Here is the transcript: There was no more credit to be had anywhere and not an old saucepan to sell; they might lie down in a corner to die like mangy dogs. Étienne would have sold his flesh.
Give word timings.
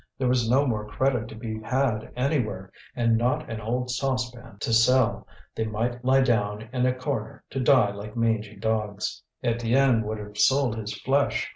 There 0.17 0.27
was 0.27 0.49
no 0.49 0.65
more 0.65 0.87
credit 0.87 1.27
to 1.27 1.35
be 1.35 1.59
had 1.61 2.11
anywhere 2.15 2.71
and 2.95 3.19
not 3.19 3.47
an 3.47 3.61
old 3.61 3.91
saucepan 3.91 4.57
to 4.61 4.73
sell; 4.73 5.27
they 5.53 5.65
might 5.65 6.03
lie 6.03 6.21
down 6.21 6.67
in 6.73 6.87
a 6.87 6.93
corner 6.95 7.43
to 7.51 7.59
die 7.59 7.91
like 7.91 8.17
mangy 8.17 8.55
dogs. 8.55 9.21
Étienne 9.43 10.03
would 10.03 10.17
have 10.17 10.39
sold 10.39 10.75
his 10.75 10.99
flesh. 11.01 11.47